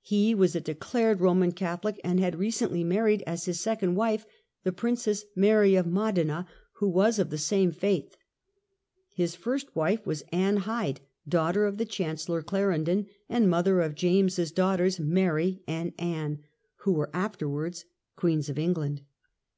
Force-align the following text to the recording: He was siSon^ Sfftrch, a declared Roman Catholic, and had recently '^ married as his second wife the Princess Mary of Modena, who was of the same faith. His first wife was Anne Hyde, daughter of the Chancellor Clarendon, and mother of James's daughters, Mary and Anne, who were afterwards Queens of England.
He 0.00 0.34
was 0.34 0.52
siSon^ 0.52 0.52
Sfftrch, 0.52 0.56
a 0.56 0.64
declared 0.64 1.20
Roman 1.20 1.52
Catholic, 1.52 2.00
and 2.02 2.18
had 2.18 2.38
recently 2.38 2.82
'^ 2.84 2.86
married 2.86 3.22
as 3.26 3.44
his 3.44 3.60
second 3.60 3.94
wife 3.94 4.24
the 4.64 4.72
Princess 4.72 5.26
Mary 5.34 5.74
of 5.74 5.86
Modena, 5.86 6.46
who 6.76 6.88
was 6.88 7.18
of 7.18 7.28
the 7.28 7.36
same 7.36 7.72
faith. 7.72 8.16
His 9.12 9.34
first 9.36 9.76
wife 9.76 10.06
was 10.06 10.22
Anne 10.32 10.56
Hyde, 10.64 11.02
daughter 11.28 11.66
of 11.66 11.76
the 11.76 11.84
Chancellor 11.84 12.40
Clarendon, 12.40 13.08
and 13.28 13.50
mother 13.50 13.82
of 13.82 13.94
James's 13.94 14.50
daughters, 14.50 14.98
Mary 14.98 15.62
and 15.68 15.92
Anne, 15.98 16.38
who 16.76 16.92
were 16.94 17.10
afterwards 17.12 17.84
Queens 18.16 18.48
of 18.48 18.58
England. 18.58 19.02